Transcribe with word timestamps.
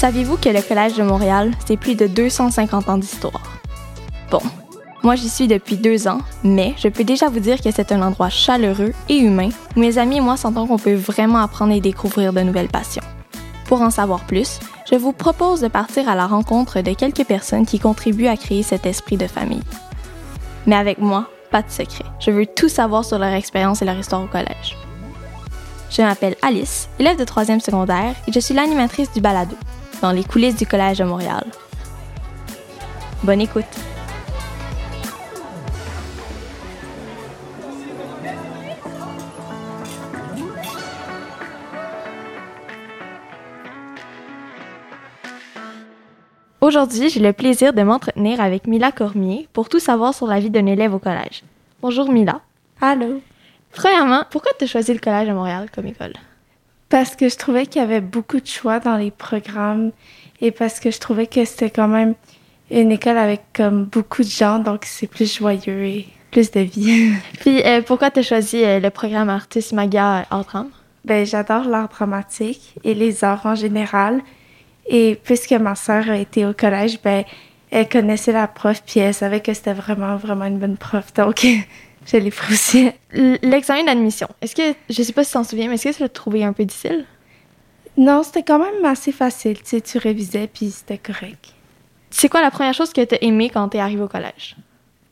Saviez-vous 0.00 0.38
que 0.38 0.48
le 0.48 0.62
Collège 0.62 0.94
de 0.94 1.02
Montréal, 1.02 1.50
c'est 1.66 1.76
plus 1.76 1.94
de 1.94 2.06
250 2.06 2.88
ans 2.88 2.96
d'histoire? 2.96 3.60
Bon, 4.30 4.40
moi 5.02 5.14
j'y 5.14 5.28
suis 5.28 5.46
depuis 5.46 5.76
deux 5.76 6.08
ans, 6.08 6.20
mais 6.42 6.72
je 6.78 6.88
peux 6.88 7.04
déjà 7.04 7.28
vous 7.28 7.38
dire 7.38 7.60
que 7.60 7.70
c'est 7.70 7.92
un 7.92 8.00
endroit 8.00 8.30
chaleureux 8.30 8.94
et 9.10 9.18
humain 9.18 9.50
où 9.76 9.80
mes 9.80 9.98
amis 9.98 10.16
et 10.16 10.20
moi 10.22 10.38
sentons 10.38 10.66
qu'on 10.66 10.78
peut 10.78 10.94
vraiment 10.94 11.40
apprendre 11.40 11.74
et 11.74 11.82
découvrir 11.82 12.32
de 12.32 12.40
nouvelles 12.40 12.70
passions. 12.70 13.02
Pour 13.66 13.82
en 13.82 13.90
savoir 13.90 14.20
plus, 14.20 14.58
je 14.90 14.96
vous 14.96 15.12
propose 15.12 15.60
de 15.60 15.68
partir 15.68 16.08
à 16.08 16.14
la 16.14 16.26
rencontre 16.26 16.80
de 16.80 16.94
quelques 16.94 17.26
personnes 17.26 17.66
qui 17.66 17.78
contribuent 17.78 18.28
à 18.28 18.38
créer 18.38 18.62
cet 18.62 18.86
esprit 18.86 19.18
de 19.18 19.26
famille. 19.26 19.60
Mais 20.64 20.76
avec 20.76 20.96
moi, 20.96 21.28
pas 21.50 21.60
de 21.60 21.70
secret. 21.70 22.06
Je 22.20 22.30
veux 22.30 22.46
tout 22.46 22.70
savoir 22.70 23.04
sur 23.04 23.18
leur 23.18 23.34
expérience 23.34 23.82
et 23.82 23.84
leur 23.84 23.98
histoire 23.98 24.22
au 24.22 24.28
collège. 24.28 24.78
Je 25.90 26.00
m'appelle 26.00 26.36
Alice, 26.40 26.88
élève 26.98 27.18
de 27.18 27.24
troisième 27.24 27.60
secondaire, 27.60 28.14
et 28.26 28.32
je 28.32 28.40
suis 28.40 28.54
l'animatrice 28.54 29.12
du 29.12 29.20
balado, 29.20 29.56
dans 30.00 30.12
les 30.12 30.24
coulisses 30.24 30.56
du 30.56 30.66
Collège 30.66 30.98
de 30.98 31.04
Montréal. 31.04 31.44
Bonne 33.22 33.40
écoute! 33.40 33.64
Aujourd'hui, 46.60 47.08
j'ai 47.08 47.20
le 47.20 47.32
plaisir 47.32 47.72
de 47.72 47.82
m'entretenir 47.82 48.40
avec 48.40 48.66
Mila 48.66 48.92
Cormier 48.92 49.48
pour 49.52 49.68
tout 49.68 49.80
savoir 49.80 50.14
sur 50.14 50.26
la 50.26 50.38
vie 50.38 50.50
d'un 50.50 50.66
élève 50.66 50.94
au 50.94 50.98
collège. 50.98 51.42
Bonjour 51.82 52.12
Mila. 52.12 52.42
Allô. 52.80 53.20
Premièrement, 53.72 54.24
pourquoi 54.30 54.52
tu 54.56 54.64
as 54.64 54.66
choisi 54.68 54.92
le 54.92 55.00
collège 55.00 55.28
à 55.28 55.34
Montréal 55.34 55.68
comme 55.74 55.86
école? 55.86 56.12
Parce 56.90 57.16
que 57.16 57.28
je 57.28 57.36
trouvais 57.36 57.66
qu'il 57.66 57.80
y 57.80 57.84
avait 57.84 58.00
beaucoup 58.00 58.40
de 58.40 58.46
choix 58.46 58.80
dans 58.80 58.96
les 58.96 59.12
programmes 59.12 59.92
et 60.40 60.50
parce 60.50 60.80
que 60.80 60.90
je 60.90 60.98
trouvais 60.98 61.26
que 61.26 61.44
c'était 61.44 61.70
quand 61.70 61.88
même 61.88 62.14
une 62.70 62.92
école 62.92 63.16
avec 63.16 63.42
comme 63.54 63.84
beaucoup 63.84 64.22
de 64.22 64.28
gens, 64.28 64.58
donc 64.58 64.84
c'est 64.84 65.06
plus 65.06 65.32
joyeux 65.32 65.84
et 65.84 66.06
plus 66.30 66.50
de 66.50 66.60
vie. 66.60 67.12
Puis 67.40 67.62
euh, 67.64 67.80
pourquoi 67.82 68.10
tu 68.10 68.20
as 68.20 68.22
choisi 68.22 68.64
euh, 68.64 68.80
le 68.80 68.90
programme 68.90 69.28
Artiste 69.28 69.72
Maga 69.72 70.26
Art 70.30 70.44
Drame? 70.44 70.70
Ben, 71.04 71.24
j'adore 71.24 71.64
l'art 71.64 71.88
dramatique 71.88 72.74
et 72.84 72.94
les 72.94 73.24
arts 73.24 73.46
en 73.46 73.54
général. 73.54 74.20
Et 74.86 75.18
puisque 75.22 75.52
ma 75.52 75.76
sœur 75.76 76.10
a 76.10 76.16
été 76.16 76.44
au 76.44 76.52
collège, 76.52 77.00
ben, 77.02 77.24
elle 77.70 77.88
connaissait 77.88 78.32
la 78.32 78.46
prof, 78.48 78.82
puis 78.84 79.00
elle 79.00 79.14
savait 79.14 79.40
que 79.40 79.54
c'était 79.54 79.72
vraiment, 79.72 80.16
vraiment 80.16 80.46
une 80.46 80.58
bonne 80.58 80.76
prof. 80.76 81.12
Donc, 81.14 81.46
je 82.06 82.16
l'ai 82.16 82.30
pris 82.30 82.52
aussi. 82.52 82.90
L'examen 83.12 83.84
d'admission, 83.84 84.28
est-ce 84.40 84.54
que, 84.54 84.74
je 84.88 85.02
sais 85.02 85.12
pas 85.12 85.24
si 85.24 85.30
tu 85.30 85.34
t'en 85.34 85.44
souviens, 85.44 85.68
mais 85.68 85.74
est-ce 85.74 85.90
que 85.90 85.96
tu 85.96 86.02
l'as 86.02 86.08
trouvé 86.08 86.44
un 86.44 86.52
peu 86.52 86.64
difficile? 86.64 87.04
Non, 87.96 88.22
c'était 88.22 88.42
quand 88.42 88.58
même 88.58 88.84
assez 88.84 89.12
facile. 89.12 89.58
Tu 89.58 89.66
sais, 89.66 89.80
tu 89.80 89.98
révisais, 89.98 90.48
puis 90.52 90.70
c'était 90.70 90.98
correct. 90.98 91.54
C'est 92.10 92.28
quoi 92.28 92.40
la 92.40 92.50
première 92.50 92.74
chose 92.74 92.92
que 92.92 93.04
tu 93.04 93.14
as 93.14 93.22
aimé 93.22 93.50
quand 93.52 93.68
tu 93.68 93.76
es 93.76 93.80
arrivé 93.80 94.02
au 94.02 94.08
collège? 94.08 94.56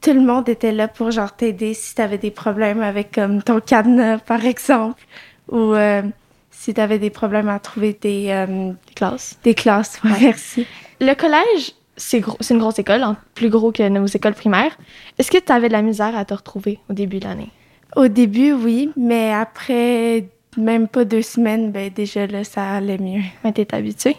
Tout 0.00 0.12
le 0.12 0.20
monde 0.20 0.48
était 0.48 0.72
là 0.72 0.88
pour 0.88 1.10
genre 1.10 1.34
t'aider 1.34 1.74
si 1.74 1.94
tu 1.94 2.02
avais 2.02 2.18
des 2.18 2.30
problèmes 2.30 2.82
avec 2.82 3.12
comme 3.12 3.42
ton 3.42 3.60
cadenas, 3.60 4.18
par 4.18 4.44
exemple, 4.44 5.02
ou 5.50 5.74
euh, 5.74 6.02
si 6.50 6.72
tu 6.74 6.80
avais 6.80 6.98
des 6.98 7.10
problèmes 7.10 7.48
à 7.48 7.58
trouver 7.58 7.96
des, 8.00 8.28
euh, 8.30 8.72
des 8.86 8.94
classes. 8.94 9.38
Des 9.42 9.54
classes, 9.54 10.00
ouais. 10.04 10.10
merci. 10.20 10.66
Le 11.00 11.14
collège, 11.14 11.72
c'est 11.98 12.22
une 12.50 12.58
grosse 12.58 12.78
école, 12.78 13.02
hein, 13.02 13.16
plus 13.34 13.50
gros 13.50 13.72
que 13.72 13.86
nos 13.88 14.06
écoles 14.06 14.34
primaires. 14.34 14.76
Est-ce 15.18 15.30
que 15.30 15.38
tu 15.38 15.52
avais 15.52 15.68
de 15.68 15.72
la 15.74 15.82
misère 15.82 16.16
à 16.16 16.24
te 16.24 16.32
retrouver 16.32 16.78
au 16.88 16.94
début 16.94 17.18
de 17.18 17.24
l'année? 17.26 17.50
Au 17.96 18.08
début, 18.08 18.52
oui, 18.52 18.90
mais 18.96 19.32
après 19.32 20.28
même 20.56 20.88
pas 20.88 21.04
deux 21.04 21.22
semaines, 21.22 21.70
ben 21.70 21.90
déjà 21.92 22.26
là, 22.26 22.44
ça 22.44 22.72
allait 22.72 22.98
mieux. 22.98 23.22
Mais 23.44 23.52
t'es 23.52 23.74
habituée. 23.74 24.16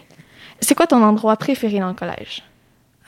C'est 0.60 0.74
quoi 0.74 0.86
ton 0.86 1.02
endroit 1.02 1.36
préféré 1.36 1.78
dans 1.78 1.88
le 1.88 1.94
collège? 1.94 2.42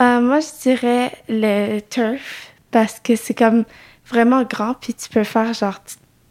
Euh, 0.01 0.21
moi, 0.21 0.41
je 0.41 0.63
dirais 0.63 1.13
le 1.29 1.81
turf 1.81 2.53
parce 2.71 3.01
que 3.01 3.17
c'est 3.17 3.35
comme 3.35 3.65
vraiment 4.07 4.43
grand, 4.43 4.75
puis 4.75 4.95
tu 4.95 5.09
peux 5.09 5.25
faire 5.25 5.53
genre 5.53 5.79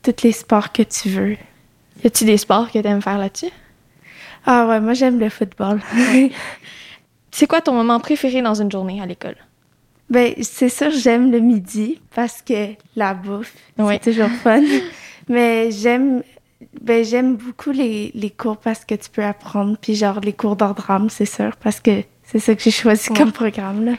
tous 0.04 0.24
les 0.24 0.32
sports 0.32 0.72
que 0.72 0.84
tu 0.84 1.10
veux. 1.10 1.38
Y 2.04 2.08
a-tu 2.08 2.26
des 2.26 2.38
sports 2.38 2.72
que 2.72 2.80
t'aimes 2.80 3.02
faire 3.02 3.18
là-dessus? 3.18 3.52
Ah 4.46 4.68
ouais, 4.68 4.80
moi 4.80 4.94
j'aime 4.94 5.20
le 5.20 5.30
football. 5.30 5.80
c'est 7.32 7.48
quoi 7.48 7.62
ton 7.62 7.74
moment 7.74 8.00
préféré 8.00 8.42
dans 8.42 8.56
une 8.56 8.72
journée 8.72 9.02
à 9.02 9.06
l'école? 9.06 9.38
Ben, 10.10 10.34
c'est 10.42 10.70
sûr, 10.70 10.92
j'aime 10.92 11.32
le 11.32 11.40
midi 11.40 12.02
parce 12.14 12.42
que 12.42 12.74
la 12.96 13.14
bouffe, 13.14 13.54
c'est 13.78 14.02
toujours 14.02 14.30
fun. 14.44 14.62
Mais 15.30 15.72
j'aime 15.72 16.22
ben, 16.82 17.04
j'aime 17.04 17.38
beaucoup 17.38 17.72
les, 17.72 18.12
les, 18.14 18.30
cours 18.30 18.58
parce 18.58 18.86
que 18.86 18.96
tu 18.96 19.10
peux 19.10 19.24
apprendre. 19.24 19.78
Puis 19.82 19.96
genre, 19.96 20.20
les 20.20 20.34
cours 20.34 20.56
d'art 20.56 20.76
drame, 20.76 21.10
c'est 21.10 21.26
sûr, 21.26 21.56
parce 21.58 21.80
que 21.80 22.04
c'est 22.24 22.40
ça 22.40 22.54
que 22.56 22.62
j'ai 22.62 22.72
choisi 22.72 23.10
comme 23.10 23.32
programme. 23.32 23.86
Là. 23.86 23.94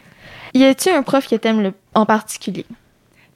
Y 0.55 0.65
a-tu 0.65 0.91
un 0.91 1.03
prof 1.03 1.27
que 1.27 1.37
t'aimes 1.37 1.73
en 1.95 2.07
particulier? 2.07 2.67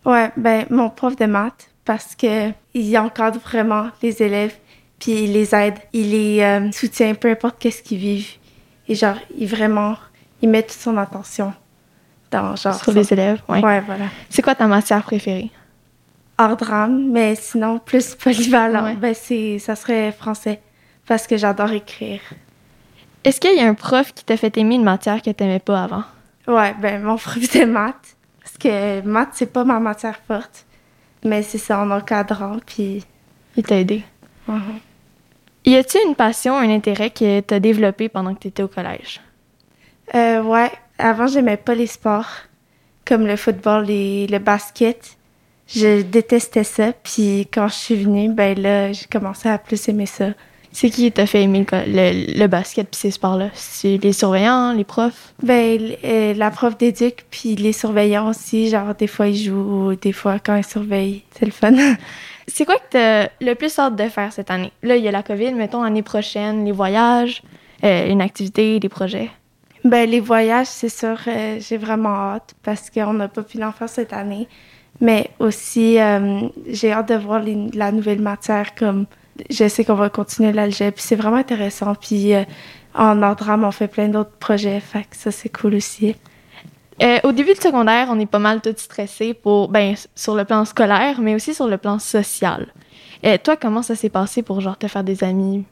Ouais, 0.04 0.30
ben, 0.36 0.66
mon 0.70 0.90
prof 0.90 1.16
de 1.16 1.26
maths, 1.26 1.68
parce 1.84 2.14
que 2.14 2.50
il 2.74 2.96
encadre 2.98 3.40
vraiment 3.40 3.88
les 4.02 4.22
élèves, 4.22 4.54
puis 4.98 5.24
il 5.24 5.32
les 5.32 5.54
aide, 5.54 5.74
il 5.92 6.10
les 6.10 6.40
euh, 6.40 6.70
soutient, 6.72 7.14
peu 7.14 7.30
importe 7.30 7.56
qu'est-ce 7.58 7.82
qu'ils 7.82 7.98
vivent. 7.98 8.34
Et 8.88 8.94
genre, 8.94 9.16
il 9.36 9.48
vraiment, 9.48 9.96
il 10.42 10.48
met 10.48 10.62
toute 10.62 10.78
son 10.78 10.96
attention 10.96 11.52
dans 12.30 12.56
genre... 12.56 12.74
Sur 12.74 12.92
les 12.92 13.12
élèves, 13.12 13.42
ouais. 13.48 13.64
Ouais, 13.64 13.80
voilà. 13.80 14.06
C'est 14.30 14.42
quoi 14.42 14.54
ta 14.54 14.66
matière 14.66 15.02
préférée? 15.02 15.50
Art 16.38 16.56
drame, 16.56 17.10
mais 17.10 17.34
sinon, 17.34 17.78
plus 17.78 18.14
polyvalent, 18.14 18.84
ouais. 18.84 18.94
ben 18.94 19.14
c'est, 19.14 19.58
ça 19.58 19.74
serait 19.74 20.12
français, 20.12 20.60
parce 21.06 21.26
que 21.26 21.36
j'adore 21.36 21.72
écrire. 21.72 22.20
Est-ce 23.24 23.40
qu'il 23.40 23.56
y 23.56 23.60
a 23.60 23.66
un 23.66 23.74
prof 23.74 24.12
qui 24.12 24.24
t'a 24.24 24.36
fait 24.36 24.56
aimer 24.58 24.74
une 24.74 24.84
matière 24.84 25.22
que 25.22 25.30
t'aimais 25.30 25.58
pas 25.58 25.84
avant? 25.84 26.04
Ouais, 26.46 26.74
ben 26.80 27.02
mon 27.02 27.16
prof 27.16 27.38
de 27.38 27.64
maths, 27.64 28.16
parce 28.42 28.58
que 28.58 29.00
maths, 29.00 29.30
c'est 29.32 29.52
pas 29.52 29.64
ma 29.64 29.80
matière 29.80 30.18
forte. 30.28 30.66
Mais 31.24 31.42
c'est 31.42 31.58
ça, 31.58 31.80
en 31.80 31.90
encadrant, 31.90 32.58
puis... 32.64 33.04
Il 33.56 33.62
t'a 33.64 33.80
aidé. 33.80 34.04
Uh 34.48 34.52
-huh. 34.52 34.80
Y 35.66 35.74
a-t-il 35.74 36.08
une 36.08 36.14
passion, 36.14 36.56
un 36.56 36.70
intérêt 36.70 37.10
que 37.10 37.40
t'as 37.40 37.58
développé 37.58 38.08
pendant 38.08 38.34
que 38.34 38.40
t'étais 38.40 38.62
au 38.62 38.68
collège? 38.68 39.20
Euh, 40.14 40.40
ouais. 40.42 40.70
Avant, 40.96 41.26
j'aimais 41.26 41.56
pas 41.56 41.74
les 41.74 41.88
sports, 41.88 42.30
comme 43.04 43.26
le 43.26 43.36
football 43.36 43.90
et 43.90 44.28
le 44.28 44.38
basket. 44.38 45.16
Je 45.66 46.02
détestais 46.02 46.62
ça, 46.62 46.92
puis 46.92 47.48
quand 47.52 47.66
je 47.66 47.74
suis 47.74 47.96
venue, 47.96 48.32
ben 48.32 48.56
là, 48.56 48.92
j'ai 48.92 49.06
commencé 49.06 49.48
à 49.48 49.58
plus 49.58 49.88
aimer 49.88 50.06
ça. 50.06 50.28
C'est 50.70 50.90
qui 50.90 51.10
t'a 51.10 51.26
fait 51.26 51.42
aimer 51.42 51.66
le, 51.72 51.78
le, 51.86 52.38
le 52.38 52.46
basket 52.46 52.88
puis 52.88 53.00
ces 53.00 53.10
sports-là? 53.10 53.48
C'est 53.54 53.96
les 53.96 54.12
surveillants, 54.12 54.72
les 54.72 54.84
profs? 54.84 55.32
Ben, 55.42 55.80
euh, 56.04 56.34
la 56.34 56.50
prof 56.50 56.76
d'éduc 56.78 57.24
puis 57.30 57.56
les 57.56 57.72
surveillants 57.72 58.28
aussi. 58.28 58.68
Genre, 58.68 58.94
des 58.94 59.06
fois, 59.06 59.26
ils 59.26 59.44
jouent 59.44 59.88
ou 59.90 59.96
des 59.96 60.12
fois, 60.12 60.38
quand 60.38 60.54
ils 60.54 60.66
surveillent, 60.66 61.22
c'est 61.36 61.46
le 61.46 61.50
fun. 61.50 61.72
c'est 62.48 62.64
quoi 62.64 62.76
que 62.76 62.90
t'as 62.90 63.28
le 63.40 63.54
plus 63.54 63.78
hâte 63.78 63.96
de 63.96 64.08
faire 64.08 64.32
cette 64.32 64.50
année? 64.50 64.72
Là, 64.82 64.96
il 64.96 65.04
y 65.04 65.08
a 65.08 65.10
la 65.10 65.22
COVID, 65.22 65.52
mettons, 65.52 65.82
l'année 65.82 66.02
prochaine, 66.02 66.64
les 66.64 66.72
voyages, 66.72 67.42
euh, 67.84 68.08
une 68.08 68.20
activité, 68.20 68.78
des 68.80 68.88
projets. 68.88 69.30
Ben, 69.84 70.08
les 70.08 70.20
voyages, 70.20 70.66
c'est 70.68 70.88
sûr, 70.88 71.18
euh, 71.26 71.58
j'ai 71.60 71.76
vraiment 71.76 72.14
hâte 72.14 72.54
parce 72.62 72.90
qu'on 72.90 73.12
n'a 73.12 73.28
pas 73.28 73.42
pu 73.42 73.58
l'en 73.58 73.72
faire 73.72 73.88
cette 73.88 74.12
année. 74.12 74.48
Mais 75.00 75.30
aussi, 75.38 76.00
euh, 76.00 76.48
j'ai 76.68 76.92
hâte 76.92 77.08
de 77.08 77.16
voir 77.16 77.42
la 77.74 77.92
nouvelle 77.92 78.20
matière 78.20 78.74
comme 78.74 79.06
je 79.50 79.68
sais 79.68 79.84
qu'on 79.84 79.94
va 79.94 80.08
continuer 80.08 80.52
l'algèbre. 80.52 80.96
C'est 80.98 81.16
vraiment 81.16 81.36
intéressant. 81.36 81.94
Puis 81.94 82.32
en 82.94 83.22
art 83.22 83.36
drame, 83.36 83.64
on 83.64 83.70
fait 83.70 83.88
plein 83.88 84.08
d'autres 84.08 84.36
projets. 84.38 84.80
Fait 84.80 85.02
que 85.02 85.16
ça, 85.16 85.30
c'est 85.30 85.50
cool 85.50 85.74
aussi. 85.74 86.16
Euh, 87.02 87.18
au 87.24 87.32
début 87.32 87.52
du 87.52 87.60
secondaire, 87.60 88.08
on 88.10 88.18
est 88.18 88.26
pas 88.26 88.38
mal 88.38 88.60
tout 88.60 88.74
stressé 88.76 89.34
pour, 89.34 89.68
ben, 89.68 89.94
sur 90.14 90.34
le 90.34 90.44
plan 90.44 90.64
scolaire, 90.64 91.20
mais 91.20 91.34
aussi 91.34 91.54
sur 91.54 91.66
le 91.66 91.76
plan 91.76 91.98
social. 91.98 92.66
Et 93.22 93.38
toi, 93.38 93.56
comment 93.56 93.82
ça 93.82 93.94
s'est 93.94 94.08
passé 94.08 94.42
pour 94.42 94.60
genre 94.60 94.78
te 94.78 94.88
faire 94.88 95.04
des 95.04 95.22
amis? 95.22 95.64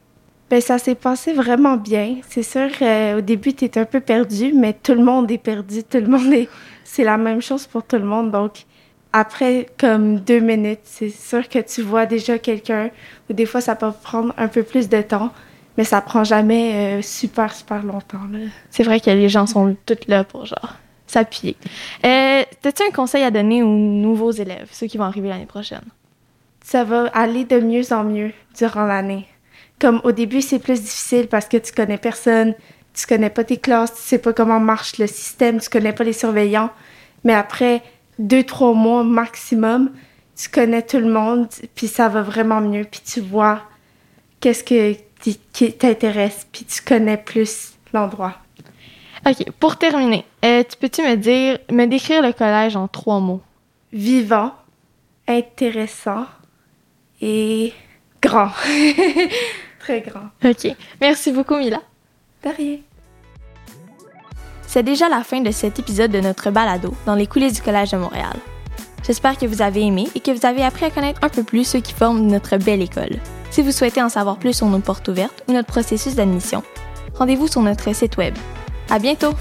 Ben, 0.49 0.61
ça 0.61 0.77
s'est 0.77 0.95
passé 0.95 1.33
vraiment 1.33 1.77
bien. 1.77 2.17
C'est 2.29 2.43
sûr, 2.43 2.69
euh, 2.81 3.17
au 3.17 3.21
début, 3.21 3.53
tu 3.53 3.65
es 3.65 3.77
un 3.77 3.85
peu 3.85 3.99
perdu, 3.99 4.53
mais 4.53 4.73
tout 4.73 4.93
le 4.93 5.03
monde 5.03 5.31
est 5.31 5.39
perdu. 5.39 5.83
Tout 5.83 5.97
le 5.97 6.07
monde 6.07 6.31
est. 6.31 6.47
C'est 6.83 7.03
la 7.03 7.17
même 7.17 7.41
chose 7.41 7.65
pour 7.65 7.83
tout 7.83 7.97
le 7.97 8.05
monde. 8.05 8.31
Donc, 8.31 8.65
après 9.11 9.67
comme 9.79 10.19
deux 10.19 10.41
minutes, 10.41 10.81
c'est 10.83 11.09
sûr 11.09 11.47
que 11.47 11.59
tu 11.59 11.81
vois 11.81 12.05
déjà 12.05 12.37
quelqu'un, 12.37 12.89
ou 13.29 13.33
des 13.33 13.45
fois 13.45 13.61
ça 13.61 13.73
peut 13.73 13.91
prendre 14.03 14.33
un 14.37 14.49
peu 14.49 14.61
plus 14.61 14.89
de 14.89 15.01
temps, 15.01 15.31
mais 15.77 15.85
ça 15.85 16.01
prend 16.01 16.25
jamais 16.25 16.97
euh, 16.97 17.01
super, 17.01 17.53
super 17.53 17.81
longtemps. 17.81 18.19
C'est 18.69 18.83
vrai 18.83 18.99
que 18.99 19.09
les 19.09 19.29
gens 19.29 19.47
sont 19.47 19.77
tous 19.85 19.99
là 20.07 20.25
pour 20.25 20.45
genre 20.45 20.75
s'appuyer. 21.15 21.55
Euh, 22.05 22.43
T'as-tu 22.61 22.83
un 22.83 22.91
conseil 22.91 23.23
à 23.23 23.31
donner 23.31 23.63
aux 23.63 23.67
nouveaux 23.67 24.31
élèves, 24.31 24.67
ceux 24.71 24.87
qui 24.87 24.97
vont 24.97 25.05
arriver 25.05 25.29
l'année 25.29 25.45
prochaine? 25.45 25.85
Ça 26.63 26.83
va 26.83 27.07
aller 27.13 27.45
de 27.45 27.59
mieux 27.59 27.93
en 27.93 28.03
mieux 28.03 28.31
durant 28.57 28.85
l'année. 28.85 29.27
Comme 29.79 30.01
au 30.03 30.11
début, 30.11 30.41
c'est 30.41 30.59
plus 30.59 30.81
difficile 30.81 31.27
parce 31.27 31.47
que 31.47 31.57
tu 31.57 31.71
connais 31.71 31.97
personne, 31.97 32.53
tu 32.93 33.07
connais 33.07 33.29
pas 33.29 33.43
tes 33.43 33.57
classes, 33.57 33.93
tu 33.93 34.01
sais 34.01 34.17
pas 34.17 34.33
comment 34.33 34.59
marche 34.59 34.97
le 34.97 35.07
système, 35.07 35.59
tu 35.59 35.69
connais 35.69 35.93
pas 35.93 36.03
les 36.03 36.13
surveillants. 36.13 36.71
Mais 37.23 37.33
après, 37.33 37.81
deux, 38.19 38.43
trois 38.43 38.73
mois 38.73 39.03
maximum, 39.03 39.91
tu 40.35 40.49
connais 40.49 40.81
tout 40.81 40.99
le 40.99 41.09
monde, 41.09 41.47
puis 41.75 41.87
ça 41.87 42.09
va 42.09 42.21
vraiment 42.21 42.61
mieux, 42.61 42.83
puis 42.83 43.01
tu 43.05 43.21
vois 43.21 43.61
qu'est-ce 44.41 44.63
que 44.63 44.95
qui 45.53 45.73
t'intéresse, 45.73 46.45
puis 46.51 46.65
tu 46.65 46.81
connais 46.81 47.17
plus 47.17 47.73
l'endroit. 47.93 48.35
OK, 49.27 49.51
pour 49.59 49.77
terminer, 49.77 50.23
euh, 50.43 50.63
tu 50.69 50.77
peux-tu 50.77 51.01
me 51.01 51.15
dire, 51.15 51.57
me 51.71 51.85
décrire 51.85 52.21
le 52.21 52.31
collège 52.31 52.75
en 52.75 52.87
trois 52.87 53.19
mots? 53.19 53.41
Vivant, 53.91 54.51
intéressant 55.27 56.25
et 57.21 57.73
grand. 58.21 58.51
Très 59.79 60.01
grand. 60.01 60.29
OK. 60.43 60.75
Merci 61.01 61.31
beaucoup, 61.31 61.55
Mila. 61.55 61.81
De 62.43 62.49
rien. 62.49 62.77
C'est 64.67 64.83
déjà 64.83 65.09
la 65.09 65.23
fin 65.23 65.41
de 65.41 65.51
cet 65.51 65.79
épisode 65.79 66.11
de 66.11 66.19
notre 66.19 66.51
balado 66.51 66.93
dans 67.05 67.15
les 67.15 67.27
coulisses 67.27 67.53
du 67.53 67.61
Collège 67.61 67.91
de 67.91 67.97
Montréal. 67.97 68.35
J'espère 69.05 69.37
que 69.37 69.45
vous 69.45 69.61
avez 69.61 69.81
aimé 69.81 70.07
et 70.15 70.19
que 70.19 70.31
vous 70.31 70.45
avez 70.45 70.63
appris 70.63 70.85
à 70.85 70.89
connaître 70.89 71.23
un 71.23 71.29
peu 71.29 71.43
plus 71.43 71.63
ceux 71.63 71.79
qui 71.79 71.93
forment 71.93 72.27
notre 72.27 72.57
belle 72.57 72.81
école. 72.81 73.17
Si 73.51 73.61
vous 73.61 73.71
souhaitez 73.71 74.01
en 74.01 74.09
savoir 74.09 74.37
plus 74.37 74.53
sur 74.57 74.67
nos 74.67 74.79
portes 74.79 75.07
ouvertes 75.07 75.43
ou 75.47 75.53
notre 75.53 75.67
processus 75.67 76.15
d'admission, 76.15 76.63
rendez-vous 77.15 77.47
sur 77.47 77.61
notre 77.61 77.93
site 77.95 78.17
web. 78.17 78.35
À 78.95 78.99
bientôt! 78.99 79.33